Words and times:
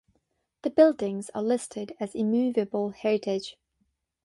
The 0.63 0.71
buildings 0.71 1.29
are 1.35 1.43
listed 1.43 1.95
as 1.99 2.15
immovable 2.15 2.89
heritage. 2.89 3.55